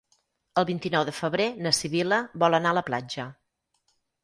[0.61, 3.29] El vint-i-nou de febrer na Sibil·la vol anar a la platja.